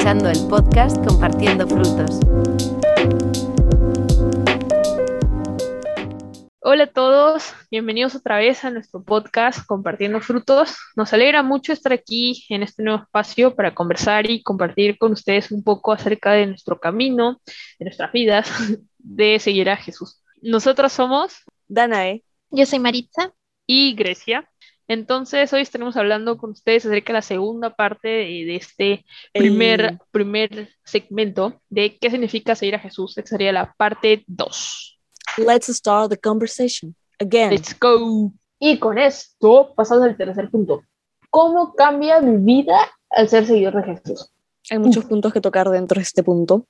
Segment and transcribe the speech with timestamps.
[0.00, 2.20] escuchando el podcast Compartiendo Frutos.
[6.60, 10.74] Hola a todos, bienvenidos otra vez a nuestro podcast Compartiendo Frutos.
[10.96, 15.52] Nos alegra mucho estar aquí en este nuevo espacio para conversar y compartir con ustedes
[15.52, 17.42] un poco acerca de nuestro camino,
[17.78, 18.50] de nuestras vidas,
[18.96, 20.22] de seguir a Jesús.
[20.40, 22.24] Nosotros somos Danae.
[22.50, 23.34] Yo soy Maritza.
[23.66, 24.50] Y Grecia.
[24.90, 30.68] Entonces, hoy estaremos hablando con ustedes acerca de la segunda parte de, este primer, primer
[30.82, 33.16] segmento de qué significa seguir a Jesús.
[33.16, 34.98] Esta sería la parte 2.
[35.36, 37.50] Let's start the conversation again.
[37.50, 38.32] Let's go.
[38.58, 40.82] Y con esto pasamos al tercer punto.
[41.30, 42.76] ¿Cómo cambia mi vida
[43.10, 44.32] al ser seguidor de Jesús?
[44.72, 46.66] Hay muchos puntos que tocar dentro de este punto.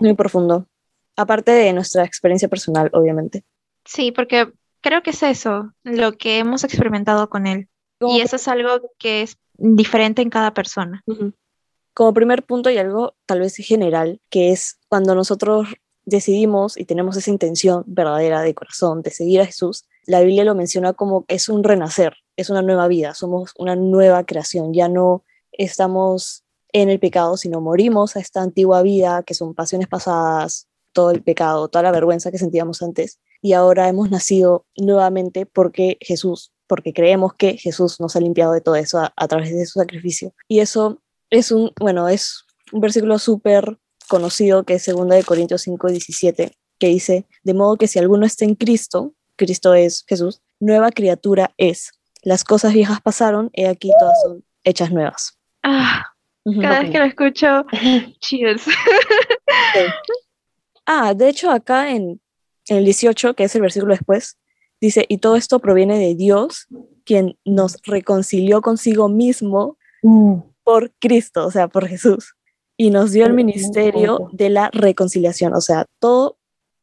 [0.00, 0.66] Muy profundo.
[1.14, 3.44] Aparte de nuestra experiencia personal, obviamente.
[3.84, 7.68] Sí, porque creo que es eso, lo que hemos experimentado con él.
[8.00, 11.02] y eso es algo que es diferente en cada persona.
[11.94, 15.68] Como primer punto y algo tal vez general, que es cuando nosotros
[16.04, 20.54] decidimos y tenemos esa intención verdadera de corazón de seguir a Jesús, la Biblia lo
[20.54, 25.24] menciona como es un renacer, es una nueva vida, somos una nueva creación, ya no
[25.52, 31.10] estamos en el pecado, sino morimos a esta antigua vida que son pasiones pasadas, todo
[31.10, 36.52] el pecado, toda la vergüenza que sentíamos antes y ahora hemos nacido nuevamente porque Jesús,
[36.66, 40.32] porque creemos que Jesús nos ha limpiado de todo eso a, través de su sacrificio.
[40.48, 45.62] Y eso es un, bueno, es un versículo súper conocido que es 2 de Corintios
[45.62, 50.42] 5, 17, que dice, de modo que si alguno está en Cristo, Cristo es Jesús,
[50.58, 51.92] nueva criatura es.
[52.22, 55.38] Las cosas viejas pasaron, he aquí todas son hechas nuevas.
[55.62, 56.06] Ah,
[56.60, 57.64] cada vez que lo escucho,
[58.20, 58.64] cheers.
[60.86, 62.20] Ah, de hecho acá en
[62.68, 64.38] en el 18, que es el versículo después,
[64.80, 66.66] dice, y todo esto proviene de Dios,
[67.04, 70.36] quien nos reconcilió consigo mismo mm.
[70.62, 72.34] por Cristo, o sea, por Jesús,
[72.76, 76.32] y nos dio el ministerio de la reconciliación, o sea, toda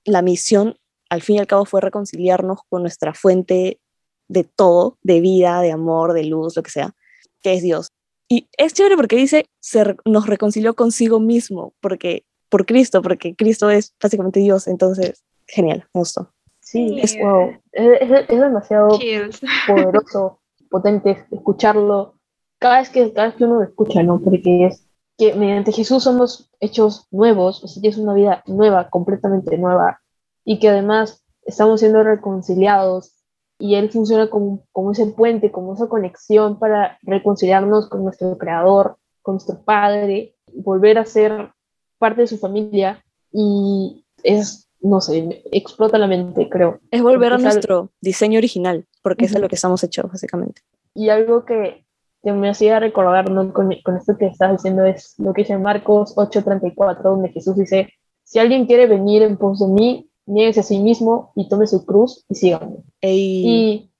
[0.04, 0.76] la misión,
[1.10, 3.80] al fin y al cabo, fue reconciliarnos con nuestra fuente
[4.28, 6.96] de todo, de vida, de amor, de luz, lo que sea,
[7.42, 7.90] que es Dios.
[8.28, 13.70] Y es chévere porque dice, se, nos reconcilió consigo mismo, porque por Cristo, porque Cristo
[13.70, 16.32] es básicamente Dios, entonces genial, me gustó.
[16.60, 17.52] Sí, es, wow.
[17.72, 18.90] es, demasiado
[19.68, 20.40] poderoso,
[20.70, 22.16] potente escucharlo
[22.58, 24.20] cada vez, que, cada vez que uno lo escucha, ¿no?
[24.20, 29.58] Porque es que mediante Jesús somos hechos nuevos, o sea, es una vida nueva, completamente
[29.58, 30.02] nueva,
[30.44, 33.16] y que además estamos siendo reconciliados
[33.58, 38.98] y Él funciona como, como ese puente, como esa conexión para reconciliarnos con nuestro Creador,
[39.22, 41.52] con nuestro Padre, volver a ser
[41.98, 46.80] parte de su familia y es no sé, explota la mente, creo.
[46.92, 50.62] Es volver a nuestro diseño original, porque eso es lo que estamos hechos, básicamente.
[50.94, 51.84] Y algo que,
[52.24, 57.30] me hacía recordar con, esto que estás diciendo es lo que dice Marcos 8:34, donde
[57.30, 57.90] Jesús dice,
[58.24, 61.86] si alguien quiere venir en pos de mí, nieguese a sí mismo y tome su
[61.86, 62.78] cruz y síganme.
[63.02, 63.92] Y,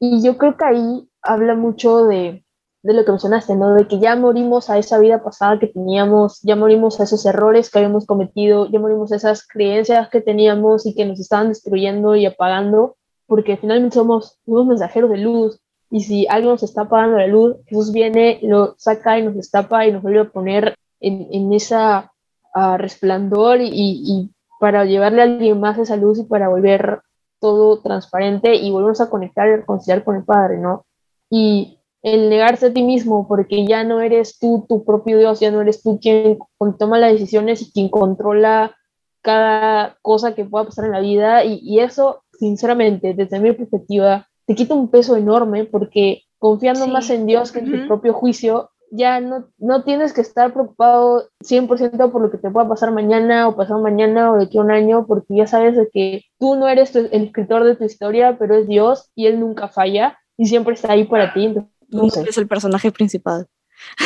[0.00, 2.44] y yo creo que ahí habla mucho de,
[2.88, 3.74] de lo que mencionaste, ¿no?
[3.74, 7.68] De que ya morimos a esa vida pasada que teníamos, ya morimos a esos errores
[7.68, 12.16] que habíamos cometido, ya morimos a esas creencias que teníamos y que nos estaban destruyendo
[12.16, 15.60] y apagando, porque finalmente somos unos mensajeros de luz.
[15.90, 19.86] Y si algo nos está apagando la luz, Jesús viene, lo saca y nos destapa
[19.86, 22.10] y nos vuelve a poner en, en esa
[22.54, 27.02] uh, resplandor y, y, para llevarle a alguien más esa luz y para volver
[27.38, 30.86] todo transparente y volvemos a conectar y reconciliar con el Padre, ¿no?
[31.30, 35.50] Y el negarse a ti mismo, porque ya no eres tú tu propio Dios, ya
[35.50, 36.38] no eres tú quien
[36.78, 38.76] toma las decisiones y quien controla
[39.20, 41.44] cada cosa que pueda pasar en la vida.
[41.44, 47.26] Y, eso, sinceramente, desde mi perspectiva, te quita un peso enorme porque confiando más en
[47.26, 52.22] Dios que en tu propio juicio, ya no, no tienes que estar preocupado 100% por
[52.22, 55.06] lo que te pueda pasar mañana o pasar mañana o de aquí a un año,
[55.06, 58.66] porque ya sabes de que tú no eres el escritor de tu historia, pero es
[58.66, 61.54] Dios y Él nunca falla y siempre está ahí para ti.
[61.90, 63.46] Es el personaje principal.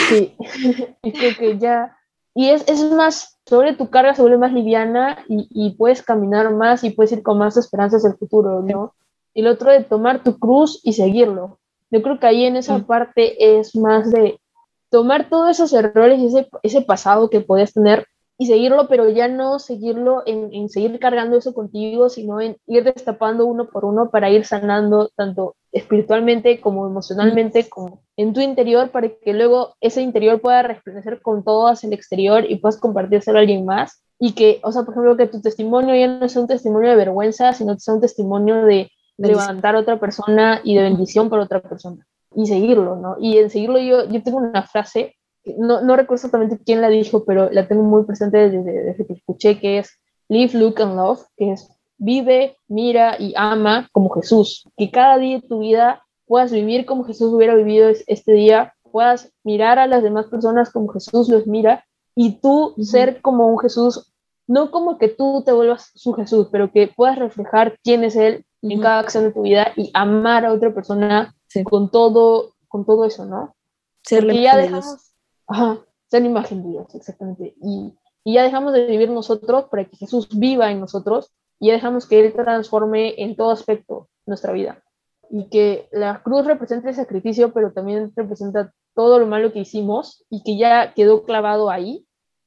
[0.08, 0.34] Sí,
[1.02, 1.96] y creo que ya.
[2.34, 6.52] Y es, es, más, sobre tu carga se vuelve más liviana y, y, puedes caminar
[6.54, 8.94] más y puedes ir con más esperanzas el futuro, ¿no?
[9.34, 11.58] Y lo otro de tomar tu cruz y seguirlo.
[11.90, 14.40] Yo creo que ahí en esa parte es más de
[14.88, 18.06] tomar todos esos errores y ese, ese pasado que podías tener
[18.38, 22.84] y seguirlo, pero ya no seguirlo en, en, seguir cargando eso contigo, sino en ir
[22.84, 28.90] destapando uno por uno para ir sanando tanto espiritualmente como emocionalmente, como en tu interior,
[28.90, 33.38] para que luego ese interior pueda resplandecer con todo hacia el exterior y puedas compartírselo
[33.38, 34.04] a alguien más.
[34.18, 36.96] Y que, o sea, por ejemplo, que tu testimonio ya no sea un testimonio de
[36.96, 41.42] vergüenza, sino que sea un testimonio de, levantar a otra persona y de bendición para
[41.42, 42.06] otra persona.
[42.34, 43.16] Y seguirlo, ¿no?
[43.20, 45.14] Y en seguirlo yo, yo tengo una frase
[45.44, 49.14] no, no recuerdo exactamente quién la dijo, pero la tengo muy presente desde, desde que
[49.14, 49.98] escuché, que es
[50.28, 51.68] Live, Look and Love, que es
[52.02, 54.68] vive, mira y ama como Jesús.
[54.76, 59.32] Que cada día de tu vida puedas vivir como Jesús hubiera vivido este día, puedas
[59.44, 61.84] mirar a las demás personas como Jesús los mira
[62.16, 64.12] y tú ser como un Jesús,
[64.48, 68.44] no como que tú te vuelvas su Jesús, pero que puedas reflejar quién es Él
[68.62, 71.34] en cada acción de tu vida y amar a otra persona
[71.64, 73.54] con, todo, con todo eso, ¿no?
[74.02, 75.14] Ser ya dejamos,
[75.46, 75.78] ajá,
[76.10, 77.54] ser imagen de Dios, exactamente.
[77.62, 77.94] Y,
[78.24, 81.32] y ya dejamos de vivir nosotros para que Jesús viva en nosotros
[81.62, 84.82] y ya dejamos que Él transforme en todo aspecto nuestra vida.
[85.30, 90.24] Y que la cruz representa el sacrificio, pero también representa todo lo malo que hicimos
[90.28, 92.04] y que ya quedó clavado ahí.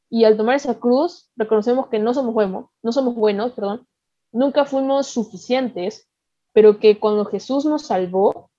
[0.10, 3.88] Y al tomar esa cruz, reconocemos que no somos buenos, no somos buenos, perdón,
[4.34, 6.10] nunca fuimos suficientes,
[6.52, 8.50] pero que cuando Jesús nos salvó,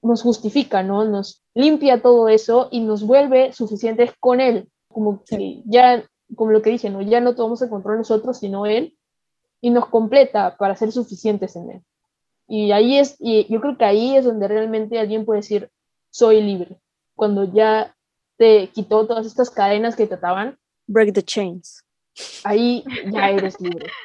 [0.00, 1.04] nos justifica, ¿no?
[1.04, 4.70] Nos limpia todo eso y nos vuelve suficientes con Él.
[4.88, 7.02] Como que ya, como lo que dije, ¿no?
[7.02, 8.95] Ya no tomamos el control nosotros, sino Él,
[9.60, 11.82] y nos completa para ser suficientes en Él.
[12.48, 15.70] Y ahí es, y yo creo que ahí es donde realmente alguien puede decir,
[16.10, 16.78] soy libre
[17.16, 17.96] cuando ya
[18.36, 20.58] te quitó todas estas cadenas que te ataban.
[20.86, 21.82] Break the chains.
[22.44, 23.86] Ahí ya eres libre.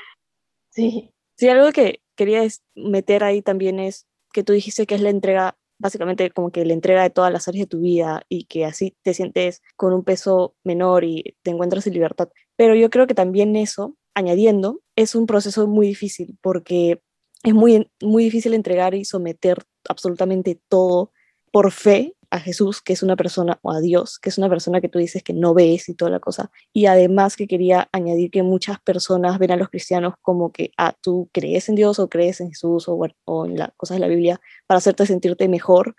[0.73, 1.11] Sí.
[1.35, 5.57] Sí, algo que quería meter ahí también es que tú dijiste que es la entrega,
[5.79, 8.95] básicamente como que la entrega de todas las áreas de tu vida y que así
[9.01, 12.29] te sientes con un peso menor y te encuentras en libertad.
[12.55, 17.01] Pero yo creo que también eso, añadiendo, es un proceso muy difícil porque
[17.43, 21.11] es muy, muy difícil entregar y someter absolutamente todo
[21.51, 24.79] por fe a Jesús, que es una persona, o a Dios, que es una persona
[24.79, 26.49] que tú dices que no ves y toda la cosa.
[26.71, 30.95] Y además que quería añadir que muchas personas ven a los cristianos como que, ah,
[31.01, 34.07] tú crees en Dios o crees en Jesús o, o en las cosas de la
[34.07, 35.95] Biblia para hacerte sentirte mejor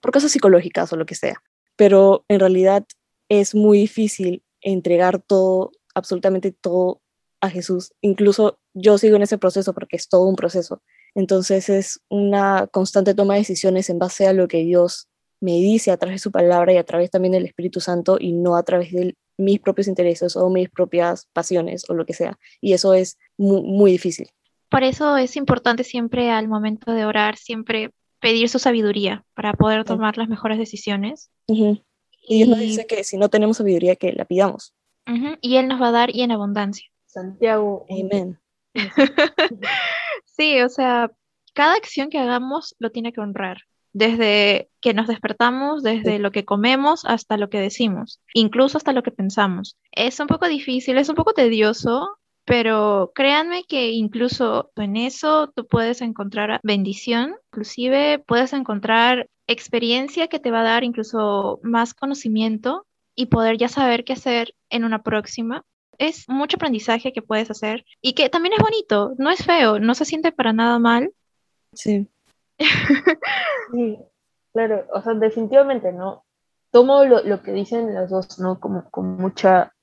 [0.00, 1.40] por cosas psicológicas o lo que sea.
[1.76, 2.84] Pero en realidad
[3.28, 7.00] es muy difícil entregar todo, absolutamente todo
[7.40, 7.92] a Jesús.
[8.00, 10.82] Incluso yo sigo en ese proceso porque es todo un proceso.
[11.14, 15.08] Entonces es una constante toma de decisiones en base a lo que Dios
[15.40, 18.32] me dice a través de su palabra y a través también del Espíritu Santo y
[18.32, 22.38] no a través de mis propios intereses o mis propias pasiones o lo que sea.
[22.60, 24.28] Y eso es muy, difícil.
[24.68, 27.90] Por eso es importante siempre al momento de orar, siempre
[28.20, 31.30] pedir su sabiduría para poder tomar las mejores decisiones.
[31.46, 31.82] Y
[32.28, 34.74] Dios nos dice que si no tenemos sabiduría, que la pidamos.
[35.40, 36.88] Y Él nos va a dar y en abundancia.
[37.16, 37.86] Santiago.
[37.90, 38.38] Amén.
[40.24, 41.10] sí, o sea,
[41.54, 43.58] cada acción que hagamos lo tiene que honrar
[43.94, 49.02] desde que nos despertamos, desde lo que comemos hasta lo que decimos, incluso hasta lo
[49.02, 49.78] que pensamos.
[49.90, 55.66] Es un poco difícil, es un poco tedioso, pero créanme que incluso en eso tú
[55.66, 62.86] puedes encontrar bendición, inclusive puedes encontrar experiencia que te va a dar incluso más conocimiento
[63.14, 65.64] y poder ya saber qué hacer en una próxima.
[65.98, 69.94] Es mucho aprendizaje que puedes hacer y que también es bonito, no es feo, no
[69.94, 71.12] se siente para nada mal.
[71.72, 72.08] Sí.
[73.72, 73.98] Sí,
[74.52, 76.24] claro, o sea, definitivamente, ¿no?
[76.70, 78.60] Tomo lo, lo que dicen las dos, ¿no?
[78.60, 79.74] Como con mucha,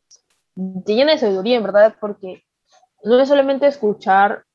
[0.55, 2.45] te llena de sabiduría, en verdad, porque
[3.03, 4.45] no es solamente escuchar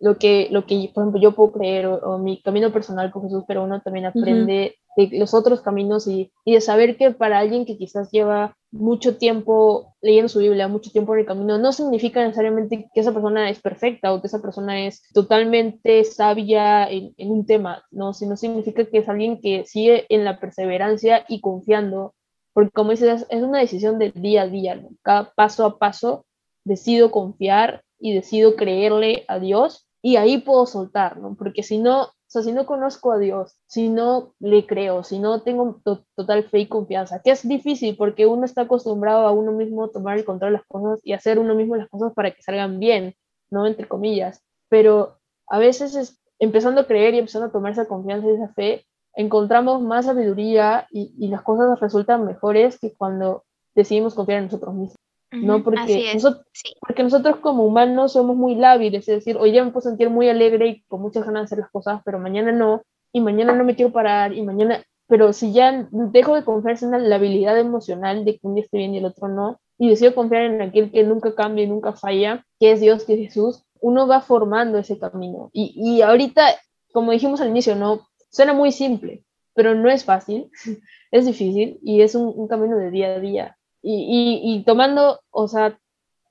[0.00, 3.44] lo que, lo que por ejemplo, yo puedo creer o, mi camino personal con Jesús,
[3.46, 7.64] pero uno también aprende de los otros caminos y, y, de saber que para alguien
[7.64, 12.22] que quizás lleva mucho tiempo leyendo su Biblia, mucho tiempo en el camino, no significa
[12.22, 17.30] necesariamente que esa persona es perfecta o que esa persona es totalmente sabia en, en
[17.30, 18.14] un tema, ¿no?
[18.14, 22.14] Sino significa que es alguien que sigue en la perseverancia y confiando,
[22.54, 24.88] porque como dices, es una decisión del día a día, ¿no?
[25.02, 26.24] Cada paso a paso
[26.64, 31.36] decido confiar y decido creerle a Dios y ahí puedo soltar, ¿no?
[31.36, 35.18] Porque si no, o sea, si no conozco a Dios, si no le creo, si
[35.18, 35.82] no tengo
[36.16, 40.16] total fe y confianza, que es difícil porque uno está acostumbrado a uno mismo tomar
[40.16, 43.14] el control de las cosas y hacer uno mismo las cosas para que salgan bien,
[43.50, 43.66] ¿no?
[43.66, 44.42] Entre comillas.
[44.70, 48.48] Pero a veces es, empezando a creer y empezando a tomar esa confianza y esa
[48.54, 54.44] fe, encontramos más sabiduría y, y las cosas resultan mejores que cuando decidimos confiar en
[54.46, 54.96] nosotros mismos.
[55.32, 55.62] ¿No?
[55.64, 56.46] Porque, nosotros,
[56.80, 60.28] porque nosotros como humanos somos muy lábiles, es decir, hoy ya me puedo sentir muy
[60.28, 63.64] alegre y con muchas ganas de hacer las cosas, pero mañana no, y mañana no
[63.64, 68.24] me quiero parar, y mañana, pero si ya dejo de confiar en la habilidad emocional
[68.24, 70.90] de que un día esté bien y el otro no, y decido confiar en aquel
[70.90, 74.78] que nunca cambia y nunca falla, que es Dios, que es Jesús, uno va formando
[74.78, 75.50] ese camino.
[75.52, 76.42] Y, y ahorita,
[76.92, 79.24] como dijimos al inicio, no, suena muy simple,
[79.54, 80.50] pero no es fácil,
[81.10, 85.48] es difícil y es un, un camino de día a día y, y, tomando, o
[85.48, 85.78] sea,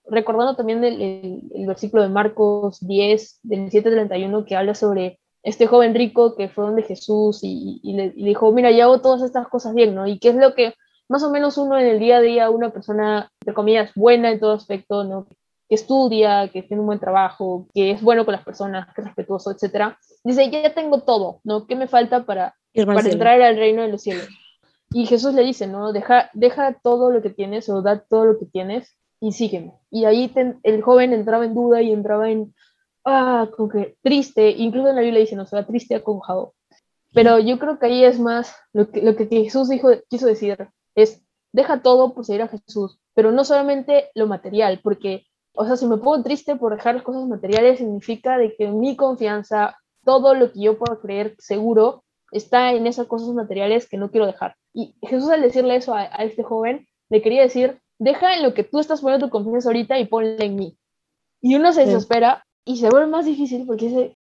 [0.08, 5.94] recordando también el, el, versículo de Marcos 10, del 7-31, que habla sobre este joven
[5.94, 9.74] rico que fue donde Jesús y, y, le, dijo, mira, ya hago todas estas cosas
[9.74, 10.08] bien, ¿no?
[10.08, 10.74] Y qué es lo que,
[11.10, 14.40] más o menos uno en el día a día, una persona, entre comillas, buena en
[14.40, 15.28] todo aspecto, ¿no?
[15.72, 19.08] que estudia, que tiene un buen trabajo, que es bueno con las personas, que es
[19.08, 21.66] respetuoso, etcétera, dice, ya tengo todo, ¿no?
[21.66, 24.28] ¿Qué me falta para, para entrar al reino de los cielos?
[24.94, 25.94] Y Jesús le dice, ¿no?
[25.94, 29.74] Deja, deja todo lo que tienes o da todo lo que tienes y sígueme.
[29.90, 30.32] Y ahí
[30.64, 32.54] el joven entraba en duda y entraba en,
[33.06, 36.54] ah, como que triste, incluso en la Biblia dice, no, se va triste, acongojado.
[37.14, 40.70] Pero yo creo que ahí es más lo que, lo que Jesús dijo, quiso decir,
[40.96, 45.76] es, deja todo por seguir a Jesús, pero no solamente lo material, porque, o sea,
[45.76, 50.34] si me pongo triste por dejar las cosas materiales, significa de que mi confianza, todo
[50.34, 54.56] lo que yo puedo creer seguro, está en esas cosas materiales que no quiero dejar.
[54.74, 58.54] Y Jesús al decirle eso a, a este joven, le quería decir, deja en lo
[58.54, 60.78] que tú estás poniendo tu confianza ahorita y ponle en mí.
[61.42, 64.18] Y uno se desespera y se vuelve más difícil porque dice,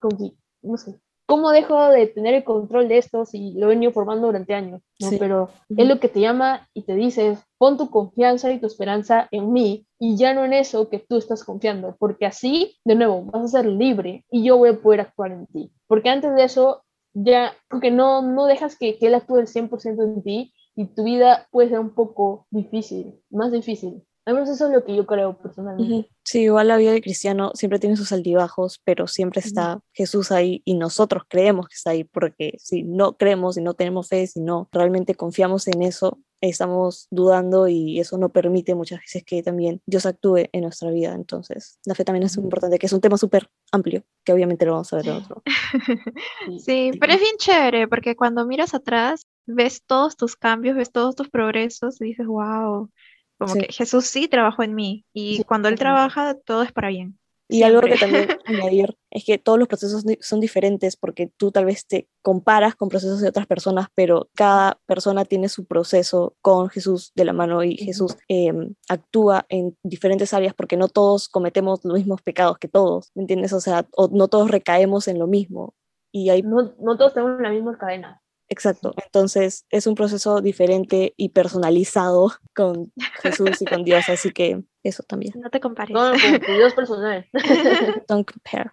[0.62, 4.28] no sé, ¿cómo dejo de tener el control de esto si lo he venido formando
[4.28, 4.82] durante años?
[5.00, 5.10] ¿no?
[5.18, 9.28] Pero es lo que te llama y te dice, pon tu confianza y tu esperanza
[9.32, 13.24] en mí y ya no en eso que tú estás confiando, porque así, de nuevo,
[13.24, 15.72] vas a ser libre y yo voy a poder actuar en ti.
[15.88, 16.84] Porque antes de eso,
[17.16, 21.04] ya, porque no, no dejas que, que él actúe el 100% en ti y tu
[21.06, 24.04] vida puede ser un poco difícil, más difícil.
[24.26, 26.10] Al menos eso es lo que yo creo personalmente.
[26.24, 30.64] Sí, igual la vida de cristiano siempre tiene sus altibajos, pero siempre está Jesús ahí
[30.66, 34.42] y nosotros creemos que está ahí, porque si no creemos, si no tenemos fe, si
[34.42, 39.82] no realmente confiamos en eso, estamos dudando y eso no permite muchas veces que también
[39.86, 41.14] Dios actúe en nuestra vida.
[41.14, 44.66] Entonces, la fe también es muy importante, que es un tema súper amplio, que obviamente
[44.66, 45.44] lo vamos a ver en otro.
[46.60, 51.16] Sí, pero es bien chévere, porque cuando miras atrás, ves todos tus cambios, ves todos
[51.16, 52.90] tus progresos y dices, wow,
[53.38, 57.18] como que Jesús sí trabajó en mí y cuando Él trabaja, todo es para bien.
[57.48, 61.66] Y algo que también añadir es que todos los procesos son diferentes porque tú tal
[61.66, 66.70] vez te comparas con procesos de otras personas, pero cada persona tiene su proceso con
[66.70, 71.86] Jesús de la mano y Jesús em, actúa en diferentes áreas porque no todos cometemos
[71.86, 73.54] los mismos pecados que todos, ¿me entiendes?
[73.54, 75.76] O sea, no todos recaemos en lo mismo.
[76.12, 76.42] Y hay...
[76.42, 78.22] no, no todos tenemos la misma cadena.
[78.50, 78.94] Exacto.
[79.04, 85.04] Entonces es un proceso diferente y personalizado con Jesús y con Dios, así que eso
[85.04, 85.34] también.
[85.36, 85.94] No te compares.
[85.94, 87.26] No, con Dios personal.
[88.08, 88.72] Don't compare.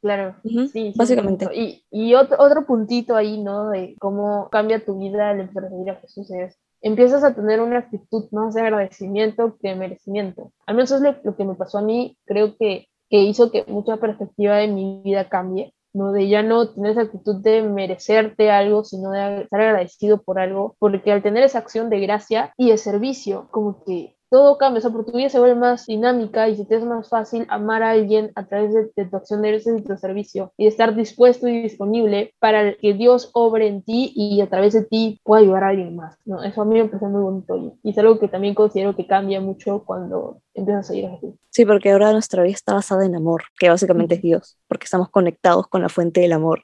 [0.00, 0.34] Claro,
[0.72, 1.46] sí, básicamente.
[1.54, 3.68] Y, y otro, otro puntito ahí, ¿no?
[3.68, 7.60] De cómo cambia tu vida al empezar a seguir a Jesús es, empiezas a tener
[7.60, 10.52] una actitud más de agradecimiento que de merecimiento.
[10.66, 13.50] Al menos eso es lo, lo que me pasó a mí, creo que, que hizo
[13.50, 16.12] que mucha perspectiva de mi vida cambie ¿no?
[16.12, 20.76] De ya no tener esa actitud de merecerte algo, sino de estar agradecido por algo,
[20.78, 24.80] porque al tener esa acción de gracia y de servicio, como que todo cambia, o
[24.80, 27.82] sea, por tu vida se vuelve más dinámica y se te es más fácil amar
[27.82, 31.48] a alguien a través de, tu acción de ese tu servicio y de estar dispuesto
[31.48, 35.64] y disponible para que Dios obre en ti y a través de ti pueda ayudar
[35.64, 36.42] a alguien más, ¿no?
[36.44, 39.40] Eso a mí me parece muy bonito y, es algo que también considero que cambia
[39.40, 41.34] mucho cuando empiezas a seguir a Jesús.
[41.50, 45.08] Sí, porque ahora nuestra vida está basada en amor, que básicamente es Dios, porque estamos
[45.10, 46.62] conectados con la fuente del amor.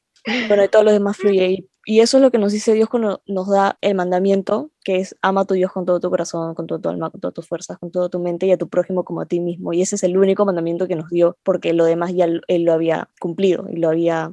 [0.49, 2.89] Bueno, y todo lo demás fluye y y eso es lo que nos dice Dios
[2.89, 6.57] cuando nos da el mandamiento, que es ama a tu Dios con todo tu corazón,
[6.57, 8.69] con todo tu alma, con todas tus fuerzas, con toda tu mente y a tu
[8.69, 9.73] prójimo como a ti mismo.
[9.73, 12.73] Y ese es el único mandamiento que nos dio, porque lo demás ya Él lo
[12.73, 14.33] había cumplido y lo había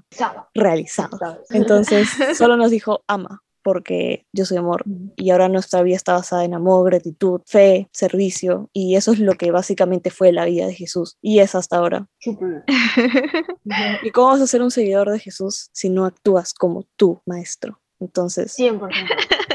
[0.55, 1.19] realizado.
[1.51, 4.83] Entonces, solo nos dijo ama porque yo soy amor
[5.15, 9.33] y ahora nuestra vida está basada en amor, gratitud, fe, servicio y eso es lo
[9.33, 12.07] que básicamente fue la vida de Jesús y es hasta ahora.
[14.03, 17.79] ¿Y cómo vas a ser un seguidor de Jesús si no actúas como tú, maestro?
[17.99, 18.57] Entonces...
[18.59, 18.89] 100%,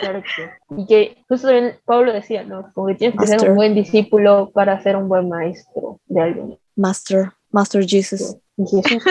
[0.00, 0.42] claro que sí.
[0.76, 2.72] Y que justo también Pablo decía, ¿no?
[2.72, 6.58] Como que tienes que ser un buen discípulo para ser un buen maestro de alguien.
[6.74, 8.36] Master, Master Jesus.
[8.56, 9.02] Y Jesús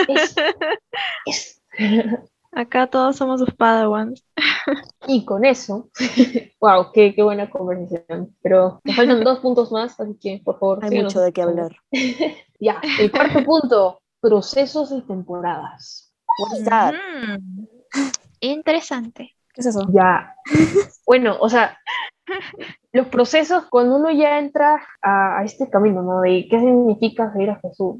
[1.26, 1.62] es.
[2.58, 4.24] Acá todos somos sus padawans.
[5.06, 5.90] Y con eso,
[6.60, 8.34] wow, qué, qué, buena conversación.
[8.42, 10.80] Pero me faltan dos puntos más, así que por favor.
[10.82, 11.76] Hay mucho de qué hablar.
[12.58, 16.12] ya, el cuarto punto, procesos y temporadas.
[16.36, 16.94] What's that?
[18.40, 19.36] Interesante.
[19.54, 19.86] ¿Qué es eso?
[19.92, 20.34] Ya.
[21.06, 21.78] Bueno, o sea,
[22.92, 26.20] los procesos, cuando uno ya entra a, este camino, ¿no?
[26.20, 27.96] De qué significa seguir a Jesús.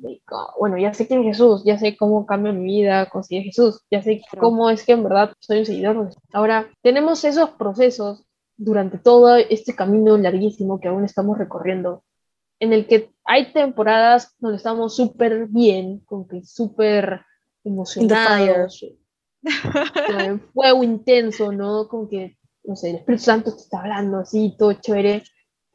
[0.58, 3.44] bueno, ya sé quién es Jesús, ya sé cómo cambia mi vida con seguir a
[3.46, 6.10] Jesús, ya sé cómo es que en verdad soy un seguidor.
[6.32, 8.24] Ahora, tenemos esos procesos
[8.56, 12.02] durante todo este camino larguísimo que aún estamos recorriendo,
[12.60, 17.22] en el que hay temporadas donde estamos súper bien, con que súper
[17.62, 18.84] emocionados,
[20.54, 21.86] fuego intenso, ¿no?
[21.88, 22.37] Con que
[22.68, 25.24] no sé, el Espíritu Santo te está hablando así, todo chévere,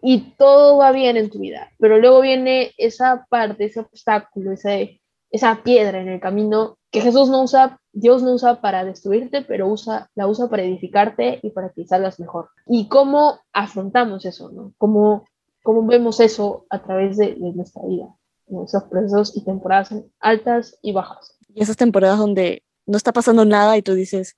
[0.01, 5.01] y todo va bien en tu vida, pero luego viene esa parte, ese obstáculo, ese,
[5.31, 9.67] esa piedra en el camino que Jesús no usa, Dios no usa para destruirte, pero
[9.67, 12.49] usa, la usa para edificarte y para que salgas mejor.
[12.67, 14.51] ¿Y cómo afrontamos eso?
[14.51, 14.73] ¿no?
[14.77, 15.25] ¿Cómo,
[15.63, 18.13] cómo vemos eso a través de, de nuestra vida?
[18.47, 21.39] En esos procesos y temporadas altas y bajas.
[21.55, 24.37] Y esas temporadas donde no está pasando nada y tú dices,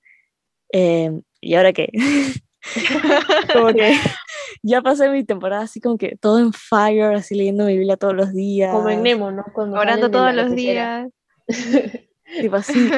[0.71, 1.89] eh, ¿y ahora qué?
[3.53, 3.93] como que
[4.63, 8.15] ya pasé mi temporada así como que todo en fire, así leyendo mi Biblia todos
[8.15, 8.73] los días.
[8.73, 9.43] Como en Nemo, ¿no?
[9.53, 11.07] Cuando Orando todos los días.
[12.41, 12.89] Tipo así.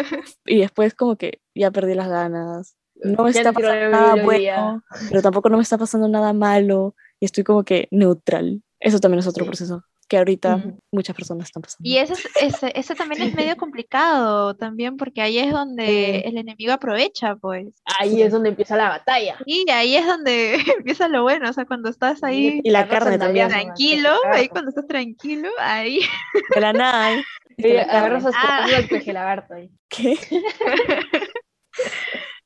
[0.45, 2.77] Y después como que ya perdí las ganas.
[2.95, 6.95] No me Ya está pasando nada bueno, pero tampoco no me está pasando nada malo
[7.19, 8.63] y estoy como que neutral.
[8.79, 9.47] Eso también es otro Sí.
[9.49, 11.87] proceso que ahorita muchas personas están pasando.
[11.89, 16.37] Y ese, es- ese, ese también es medio complicado también porque ahí es donde el
[16.37, 17.67] enemigo aprovecha, pues.
[17.99, 19.37] Ahí es donde empieza la batalla.
[19.45, 23.17] Y ahí es donde empieza lo bueno, o sea, cuando estás ahí Y la carne
[23.17, 23.49] también.
[23.49, 25.99] tranquilo, ahí cuando estás tranquilo, ahí.
[26.55, 27.13] De la nada.
[27.13, 27.23] ¿eh?
[27.57, 28.67] Sí, agarras Ah.
[28.77, 29.69] el peje lagarto ahí.
[29.89, 30.15] ¿Qué?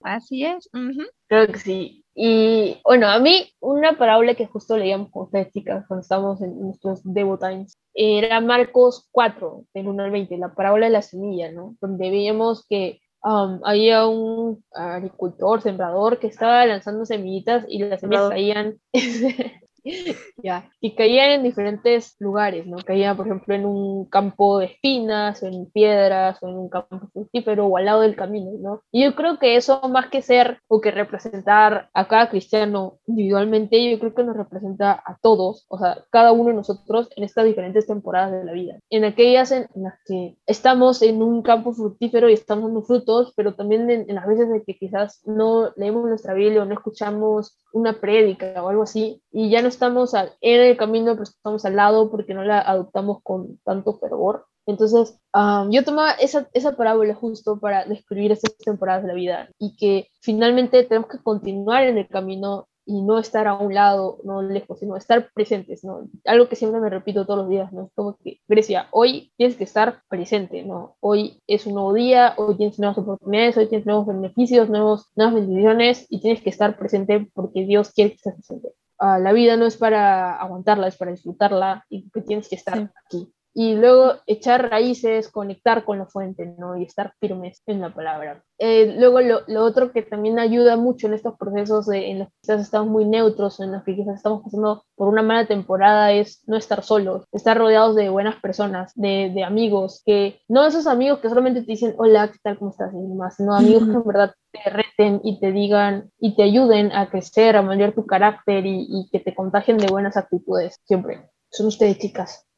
[0.04, 0.70] Así es.
[0.74, 1.04] ujú.
[1.28, 2.06] Creo que sí.
[2.14, 6.60] Y bueno, a mí una parábola que justo leíamos con ustedes, chicas, cuando estábamos en
[6.60, 11.52] nuestros Devo Times, era Marcos 4, del 1 al 20, la parábola de la semilla,
[11.52, 11.78] ¿no?
[11.80, 18.30] Donde veíamos que um, había un agricultor, sembrador, que estaba lanzando semillitas y las semillas
[18.30, 18.80] caían.
[20.44, 22.78] Ya, y caían en diferentes lugares, ¿no?
[22.78, 27.00] Caían, por ejemplo, en un campo de espinas, o en piedras, o en un campo
[27.14, 28.82] fructífero, o al lado del camino, ¿no?
[28.92, 33.92] Y yo creo que eso, más que ser o que representar a cada cristiano individualmente,
[33.92, 37.46] yo creo que nos representa a todos, o sea, cada uno de nosotros en estas
[37.46, 38.80] diferentes temporadas de la vida.
[38.90, 43.34] En aquellas en, en las que estamos en un campo fructífero y estamos dando frutos,
[43.36, 46.74] pero también en, en las veces en que quizás no leemos nuestra Biblia o no
[46.74, 51.24] escuchamos una prédica o algo así, y ya no estamos al- en el camino, pero
[51.24, 54.46] estamos al lado porque no la adoptamos con tanto fervor.
[54.68, 59.50] Entonces, ah, yo tomaba esa, esa parábola justo para describir estas temporadas de la vida
[59.58, 64.20] y que finalmente tenemos que continuar en el camino y no estar a un lado,
[64.24, 66.08] no lejos, sino estar presentes, ¿no?
[66.26, 67.86] Algo que siempre me repito todos los días, ¿no?
[67.86, 70.96] Es como que, Grecia, hoy tienes que estar presente, ¿no?
[71.00, 75.36] Hoy es un nuevo día, hoy tienes nuevas oportunidades, hoy tienes nuevos beneficios, nuevos, nuevas
[75.36, 78.70] bendiciones y tienes que estar presente porque Dios quiere que estés presente.
[79.04, 82.78] Ah, la vida no es para aguantarla, es para disfrutarla y que tienes que estar
[82.78, 82.88] Sí.
[83.04, 83.34] aquí.
[83.54, 86.78] Y luego echar raíces, conectar con la fuente, ¿no?
[86.78, 88.44] Y estar firmes en la palabra.
[88.60, 92.28] Eh, luego lo, lo otro que también ayuda mucho en estos procesos de- en los
[92.30, 96.12] que quizás estamos muy neutros, en los que quizás estamos pasando por una mala temporada,
[96.14, 100.88] es no estar solos, estar rodeados de buenas personas, de, de amigos, que no esos
[100.88, 102.58] amigos que solamente te dicen, hola, ¿qué tal?
[102.60, 102.94] ¿Cómo estás?
[102.94, 106.92] Y demás, sino amigos que en verdad te reten y te digan y te ayuden
[106.94, 111.30] a crecer, a moldear tu carácter y, y que te contagien de buenas actitudes, siempre.
[111.52, 112.48] Son ustedes, chicas.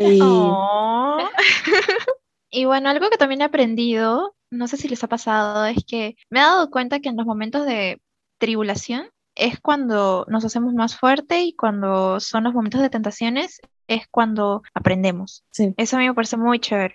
[0.00, 1.18] Y Oh.
[2.50, 6.14] Y bueno, algo que también he aprendido, no sé si les ha pasado, es que
[6.30, 8.00] me he dado cuenta que en los momentos de
[8.38, 14.06] tribulación es cuando nos hacemos más fuerte y cuando son los momentos de tentaciones es
[14.08, 15.42] cuando aprendemos.
[15.50, 15.74] Sí.
[15.76, 16.94] Eso a mí me parece muy chévere.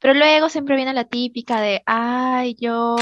[0.00, 2.96] Pero luego siempre viene la típica de, ay, yo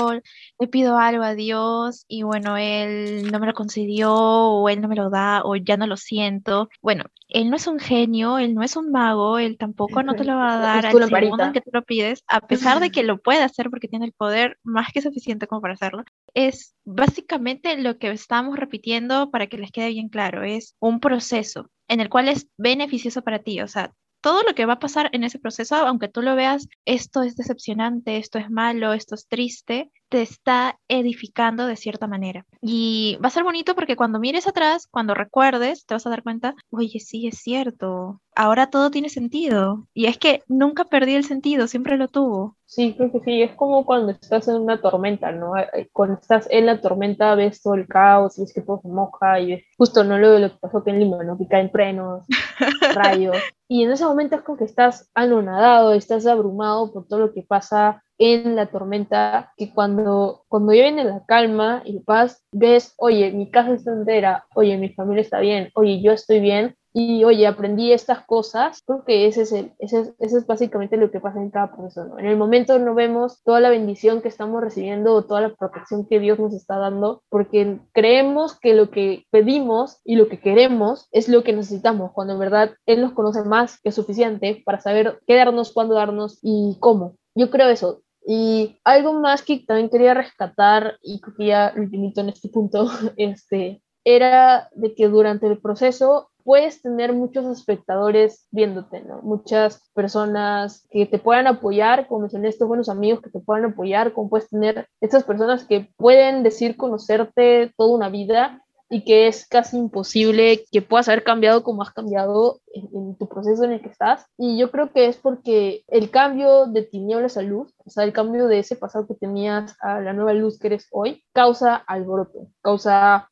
[0.58, 4.88] le pido algo a Dios y bueno, Él no me lo concedió o Él no
[4.88, 6.68] me lo da o ya no lo siento.
[6.80, 10.24] Bueno, Él no es un genio, Él no es un mago, Él tampoco no te
[10.24, 13.02] lo va a dar al segundo en que tú lo pides, a pesar de que
[13.02, 16.04] lo puede hacer porque tiene el poder más que suficiente como para hacerlo.
[16.34, 21.70] Es básicamente lo que estamos repitiendo para que les quede bien claro, es un proceso
[21.88, 23.92] en el cual es beneficioso para ti, o sea,
[24.26, 27.36] todo lo que va a pasar en ese proceso, aunque tú lo veas, esto es
[27.36, 32.44] decepcionante, esto es malo, esto es triste, te está edificando de cierta manera.
[32.60, 36.24] Y va a ser bonito porque cuando mires atrás, cuando recuerdes, te vas a dar
[36.24, 39.86] cuenta, oye, sí, es cierto, ahora todo tiene sentido.
[39.94, 42.56] Y es que nunca perdí el sentido, siempre lo tuvo.
[42.64, 43.42] Sí, creo que sí.
[43.42, 45.56] Es como cuando estás en una tormenta, ¿no?
[45.56, 49.40] Eh, Cuando estás en la tormenta ves todo el caos, ves que todo se moja
[49.40, 50.18] y ves justo, ¿no?
[50.18, 51.38] Lo, lo que pasó aquí en Lima, ¿no?
[51.38, 52.24] Que caen truenos,
[52.92, 53.44] rayos.
[53.68, 57.42] Y en ese momento es como que estás anonadado, estás abrumado por todo lo que
[57.42, 63.32] pasa en la tormenta, que cuando, cuando ya viene la calma y paz, ves, oye,
[63.32, 67.46] mi casa está entera, oye, mi familia está bien, oye, yo estoy bien, y oye,
[67.46, 71.20] aprendí estas cosas, creo que ese es, el, ese es, ese es básicamente lo que
[71.20, 72.06] pasa en cada proceso.
[72.06, 72.18] ¿no?
[72.18, 76.06] En el momento no vemos toda la bendición que estamos recibiendo o toda la protección
[76.06, 81.06] que Dios nos está dando, porque creemos que lo que pedimos y lo que queremos
[81.12, 85.20] es lo que necesitamos, cuando en verdad Él nos conoce más que suficiente para saber
[85.26, 87.16] qué darnos, cuándo darnos y cómo.
[87.34, 88.00] Yo creo eso.
[88.26, 92.88] Y algo más que también quería rescatar, y que ya lo limito en este punto,
[93.18, 99.02] este, era de que durante el proceso puedes tener muchos espectadores viéndote.
[99.22, 104.12] Muchas personas que te puedan apoyar, como mencioné, estos buenos amigos que te puedan apoyar,
[104.12, 109.48] como puedes tener estas personas que pueden decir conocerte toda una vida y que es
[109.48, 113.88] casi imposible que puedas haber cambiado como has cambiado en, tu proceso en el que
[113.88, 114.26] estás.
[114.38, 118.12] Y yo creo que es porque el cambio de tinieblas a luz, o sea, el
[118.12, 122.46] cambio de ese pasado que tenías a la nueva luz que eres hoy, causa alboroto,
[122.62, 123.28] causa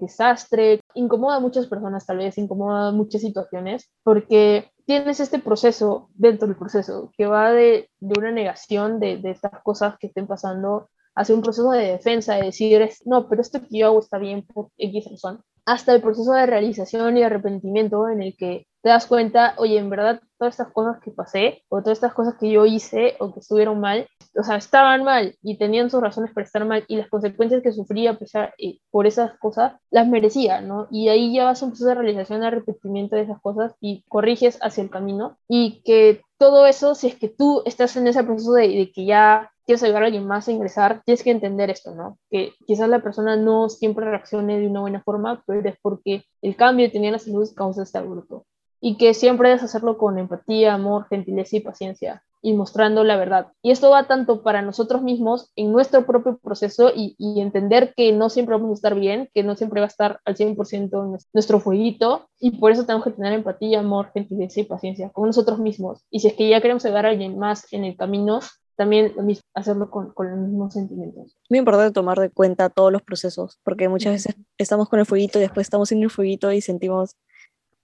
[0.00, 6.10] desastre, incomoda a muchas personas tal vez, incomoda a muchas situaciones, porque tienes este proceso
[6.14, 10.26] dentro del proceso que va de, de una negación de, de estas cosas que estén
[10.26, 14.18] pasando hacia un proceso de defensa, de decir, no, pero esto que yo hago está
[14.18, 18.88] bien por X razón, hasta el proceso de realización y arrepentimiento en el que te
[18.88, 22.50] das cuenta, oye, en verdad, todas estas cosas que pasé, o todas estas cosas que
[22.50, 26.44] yo hice, o que estuvieron mal, o sea, estaban mal y tenían sus razones para
[26.44, 30.88] estar mal, y las consecuencias que sufría pesar, eh, por esas cosas, las merecía, ¿no?
[30.90, 34.04] Y ahí ya vas a un proceso de realización y arrepentimiento de esas cosas y
[34.08, 38.24] corriges hacia el camino, y que todo eso, si es que tú estás en ese
[38.24, 41.70] proceso de, de que ya quieres ayudar a alguien más a ingresar, tienes que entender
[41.70, 42.18] esto, ¿no?
[42.30, 46.56] Que quizás la persona no siempre reaccione de una buena forma, pero es porque el
[46.56, 48.44] cambio de tener la salud causa este alboroto.
[48.82, 53.52] Y que siempre debes hacerlo con empatía, amor, gentileza y paciencia y mostrando la verdad.
[53.62, 58.28] Y esto va tanto para nosotros mismos en nuestro propio proceso y, entender que no
[58.28, 62.28] siempre vamos a estar bien, que no siempre va a estar al 100% nuestro fueguito
[62.38, 66.04] y por eso tenemos que tener empatía, amor, gentileza y paciencia con nosotros mismos.
[66.10, 68.40] Y si es que ya queremos ayudar a alguien más en el camino,
[68.76, 69.12] también
[69.54, 71.36] hacerlo con, con, los mismos sentimientos.
[71.48, 75.38] Muy importante tomar de cuenta todos los procesos, porque muchas veces estamos con el fueguito
[75.38, 77.16] y después estamos sin el fueguito y sentimos,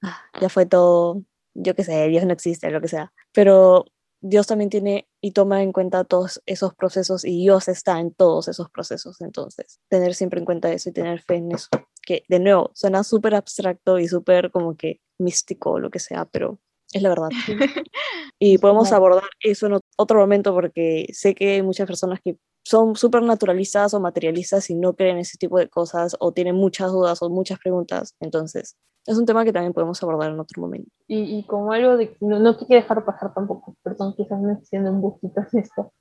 [0.02, 1.22] ah, ya fue todo,
[1.54, 3.12] yo qué sé, Dios no existe, lo que sea.
[3.32, 3.84] Pero
[4.20, 8.48] Dios también tiene y toma en cuenta todos esos procesos y Dios está en todos
[8.48, 9.20] esos procesos.
[9.20, 11.68] Entonces, tener siempre en cuenta eso y tener fe en eso.
[12.04, 16.24] Que de nuevo, suena súper abstracto y súper como que místico o lo que sea,
[16.24, 16.58] pero
[16.92, 17.28] es la verdad.
[18.38, 22.96] y podemos abordar eso en otro momento porque sé que hay muchas personas que son
[22.96, 27.22] súper naturalistas o materialistas y no creen ese tipo de cosas o tienen muchas dudas
[27.22, 28.14] o muchas preguntas.
[28.20, 28.76] Entonces,
[29.08, 30.90] es un tema que también podemos abordar en otro momento.
[31.06, 34.52] Y, y como algo de no, no te quiero dejar pasar tampoco, perdón, quizás me
[34.52, 35.92] estoy un poquito en esto.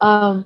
[0.00, 0.44] Um,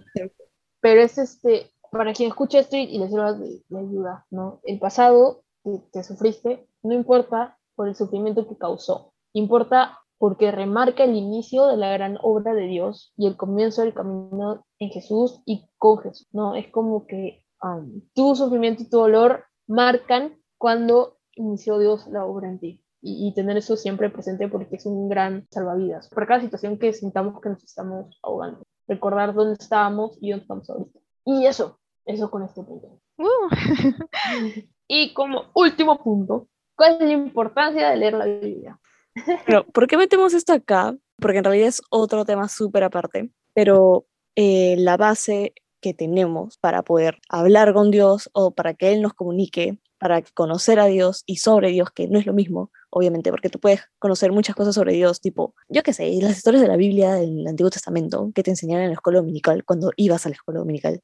[0.81, 4.61] pero es este, para quien escuche esto y le sirva de, de, ayuda, ¿no?
[4.65, 11.05] El pasado que, que sufriste no importa por el sufrimiento que causó, importa porque remarca
[11.05, 15.43] el inicio de la gran obra de Dios y el comienzo del camino en Jesús
[15.45, 16.55] y con Jesús, ¿no?
[16.55, 22.49] Es como que um, tu sufrimiento y tu dolor marcan cuando inició Dios la obra
[22.49, 22.85] en ti.
[23.03, 26.09] Y, y, tener eso siempre presente porque es un gran salvavidas.
[26.11, 28.67] Por cada situación que sintamos que nos estamos ahogando.
[28.87, 30.99] Recordar dónde estábamos y dónde estamos ahorita.
[31.25, 33.01] Y eso, eso con este punto.
[33.17, 33.49] Uh.
[34.89, 38.81] y como último punto, ¿cuál es la importancia de leer la Biblia?
[39.47, 40.97] Pero, ¿por qué metemos esto acá?
[41.17, 46.83] Porque en realidad es otro tema súper aparte, pero eh, la base que tenemos para
[46.83, 51.37] poder hablar con Dios o para que Él nos comunique, para conocer a Dios y
[51.37, 54.95] sobre Dios, que no es lo mismo, obviamente, porque tú puedes conocer muchas cosas sobre
[54.95, 58.51] Dios, tipo, yo qué sé, las historias de la Biblia del Antiguo Testamento que te
[58.51, 61.03] enseñaban en la escuela dominical cuando ibas a la escuela dominical,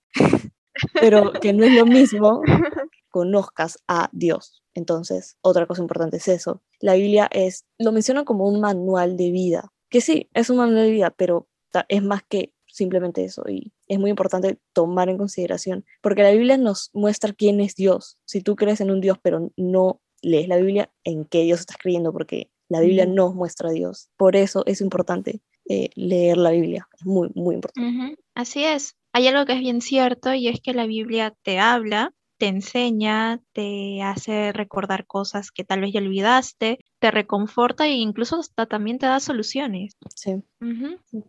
[0.95, 2.41] pero que no es lo mismo
[3.11, 4.63] conozcas a Dios.
[4.75, 6.63] Entonces, otra cosa importante es eso.
[6.81, 10.87] La Biblia es, lo menciona como un manual de vida, que sí, es un manual
[10.87, 11.49] de vida, pero
[11.89, 16.59] es más que simplemente eso y es muy importante tomar en consideración, porque la Biblia
[16.59, 18.19] nos muestra quién es Dios.
[18.27, 21.79] Si tú crees en un Dios pero no lees la Biblia, ¿en qué Dios estás
[21.79, 22.13] creyendo?
[22.13, 24.11] Porque la Biblia nos muestra a Dios.
[24.17, 28.17] Por eso es importante eh, leer la Biblia, es muy, muy importante.
[28.35, 28.97] Así es.
[29.13, 33.41] Hay algo que es bien cierto y es que la Biblia te habla te enseña,
[33.53, 38.99] te hace recordar cosas que tal vez ya olvidaste, te reconforta e incluso hasta también
[38.99, 39.97] te da soluciones.
[40.15, 40.43] Sí.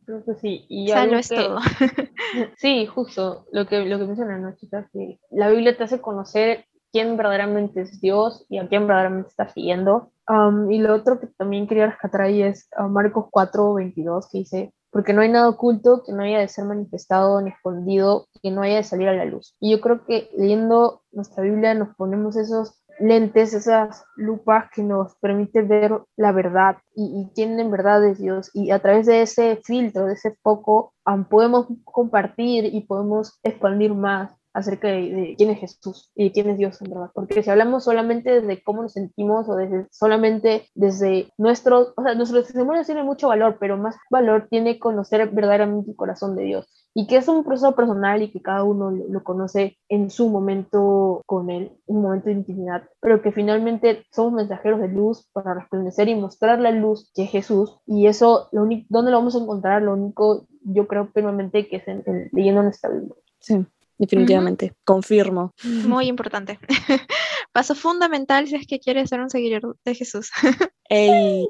[0.06, 0.66] Creo que sí.
[0.70, 1.60] Y Salvo es todo.
[2.58, 4.90] sí, justo lo que, lo que mencionan, ¿no, chicas?
[4.92, 9.50] Que la Biblia te hace conocer quién verdaderamente es Dios y a quién verdaderamente está
[9.50, 10.12] siguiendo.
[10.28, 14.38] Um, y lo otro que también quería rescatar ahí es uh, Marcos 4, 22, que
[14.40, 18.50] dice, porque no hay nada oculto que no haya de ser manifestado ni escondido, que
[18.50, 19.56] no haya de salir a la luz.
[19.60, 25.16] Y yo creo que leyendo nuestra Biblia nos ponemos esos lentes, esas lupas que nos
[25.18, 28.50] permiten ver la verdad y, y quién en verdad es Dios.
[28.56, 30.96] Y a través de ese filtro, de ese foco,
[31.30, 36.58] podemos compartir y podemos expandir más acerca de, de, quién es Jesús y quién es
[36.58, 37.12] Dios en verdad.
[37.14, 42.16] Porque si hablamos solamente desde cómo nos sentimos o desde, solamente desde nuestro, o sea,
[42.16, 46.68] nuestro testimonio tiene mucho valor, pero más valor tiene conocer verdaderamente el corazón de Dios
[46.96, 50.30] y que es un proceso personal y que cada uno lo, lo, conoce en su
[50.30, 55.54] momento con él, un momento de intimidad, pero que finalmente somos mensajeros de luz para
[55.54, 59.36] resplandecer y mostrar la luz que es Jesús y eso, lo único, ¿dónde lo vamos
[59.36, 59.84] a encontrar?
[59.84, 63.14] Lo único, yo creo firmemente que es en, en, leyendo nuestra Biblia.
[63.40, 63.64] Sí.
[63.98, 64.76] Definitivamente, uh -huh.
[64.86, 65.54] confirmo.
[65.64, 66.60] Muy importante.
[67.52, 70.32] Paso fundamental si es que quieres ser un seguidor de Jesús.
[70.90, 71.48] Ey,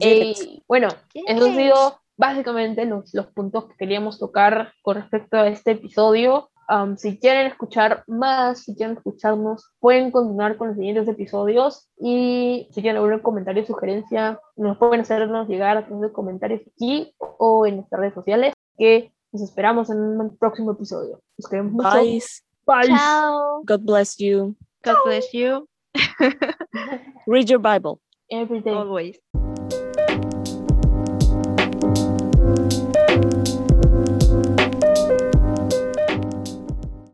[0.00, 1.24] Ey, bueno, yes.
[1.26, 6.50] eso ha sido básicamente los, los, puntos que queríamos tocar con respecto a este episodio.
[6.68, 12.68] Um, si quieren escuchar más, si quieren escucharnos, pueden continuar con los siguientes episodios y
[12.72, 17.14] si quieren algún comentario o sugerencia, nos pueden hacernos llegar a través de comentarios aquí
[17.18, 21.20] o en nuestras redes sociales que nos esperamos en un próximo episodio.
[21.36, 21.90] Nos queremos mucho.
[21.90, 22.22] Bye.
[22.66, 22.88] Bye.
[23.64, 24.56] God bless you.
[24.82, 25.68] God bless you.
[27.26, 28.00] Read your Bible.
[28.30, 28.72] Every day.
[28.72, 29.18] Always.